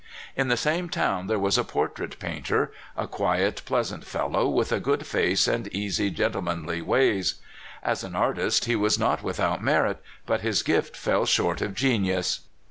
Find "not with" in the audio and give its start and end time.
8.97-9.39